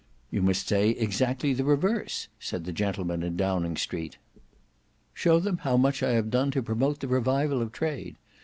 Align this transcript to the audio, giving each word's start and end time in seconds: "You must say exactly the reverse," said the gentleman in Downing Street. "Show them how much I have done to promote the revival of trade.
"You 0.31 0.41
must 0.41 0.67
say 0.67 0.89
exactly 0.89 1.53
the 1.53 1.63
reverse," 1.63 2.27
said 2.39 2.65
the 2.65 2.71
gentleman 2.73 3.21
in 3.21 3.37
Downing 3.37 3.77
Street. 3.77 4.17
"Show 5.13 5.39
them 5.39 5.57
how 5.59 5.77
much 5.77 6.01
I 6.01 6.13
have 6.13 6.31
done 6.31 6.49
to 6.57 6.63
promote 6.63 7.01
the 7.01 7.07
revival 7.07 7.61
of 7.61 7.71
trade. 7.71 8.15